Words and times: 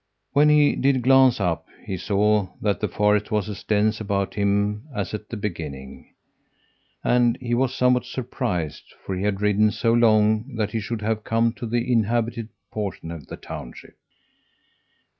When 0.33 0.49
he 0.49 0.75
did 0.75 1.03
glance 1.03 1.39
up, 1.39 1.67
he 1.85 1.95
saw 1.95 2.47
that 2.59 2.79
the 2.79 2.87
forest 2.87 3.29
was 3.29 3.47
as 3.47 3.61
dense 3.63 4.01
about 4.01 4.33
him 4.33 4.87
as 4.95 5.13
at 5.13 5.29
the 5.29 5.37
beginning, 5.37 6.15
and 7.03 7.37
he 7.39 7.53
was 7.53 7.75
somewhat 7.75 8.05
surprised, 8.05 8.95
for 9.05 9.15
he 9.15 9.21
had 9.21 9.41
ridden 9.41 9.69
so 9.69 9.93
long 9.93 10.55
that 10.55 10.71
he 10.71 10.79
should 10.79 11.03
have 11.03 11.23
come 11.23 11.53
to 11.53 11.67
the 11.67 11.93
inhabited 11.93 12.49
portion 12.71 13.11
of 13.11 13.27
the 13.27 13.37
township. 13.37 13.95